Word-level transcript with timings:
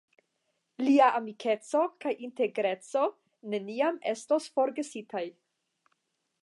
Lia 0.85 1.09
amikeco 1.19 1.81
kaj 2.05 2.13
integreco 2.29 3.05
neniam 3.55 4.01
estos 4.15 4.53
forgesitaj. 4.57 5.25